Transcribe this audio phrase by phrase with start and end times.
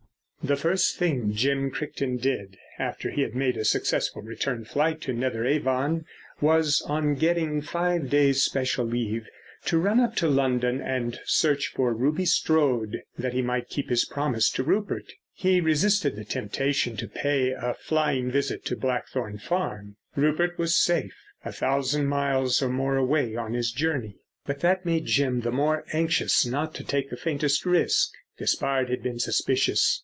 [0.43, 6.81] The first thing Jim Crichton did—after he had made a successful return flight to Netheravon—was,
[6.87, 9.27] on getting five days' special leave,
[9.65, 14.03] to run up to London and search for Ruby Strode that he might keep his
[14.03, 15.13] promise to Rupert.
[15.31, 19.95] He resisted the temptation to pay a flying visit to Blackthorn Farm.
[20.15, 21.13] Rupert was safe,
[21.45, 24.15] a thousand miles or more away on his journey.
[24.47, 28.09] But that made Jim the more anxious not to take the faintest risk.
[28.39, 29.99] Despard had been suspicious.